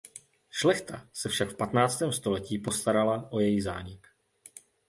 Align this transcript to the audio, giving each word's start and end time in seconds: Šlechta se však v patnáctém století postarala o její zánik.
Šlechta 0.49 1.07
se 1.13 1.29
však 1.29 1.49
v 1.49 1.57
patnáctém 1.57 2.11
století 2.11 2.57
postarala 2.57 3.31
o 3.31 3.39
její 3.39 3.61
zánik. 3.61 4.07